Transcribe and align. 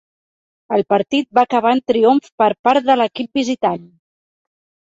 El 0.77 0.83
partit 0.93 1.27
va 1.39 1.43
acabar 1.49 1.75
en 1.77 1.83
triomf 1.93 2.31
per 2.45 2.49
part 2.69 2.89
de 2.89 2.99
l'equip 3.03 3.41
visitant. 3.43 3.87